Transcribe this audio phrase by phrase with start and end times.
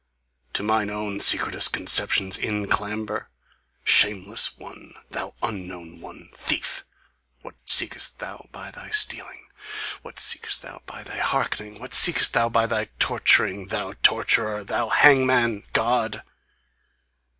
[0.53, 3.29] To mine own secretest Conceptions in clamber?
[3.83, 4.95] Shameless one!
[5.11, 6.29] Thou unknown one!
[6.33, 6.85] Thief!
[7.43, 9.45] What seekst thou by thy stealing?
[10.01, 11.77] What seekst thou by thy hearkening?
[11.79, 13.67] What seekst thou by thy torturing?
[13.67, 14.63] Thou torturer!
[14.63, 16.23] Thou hangman God!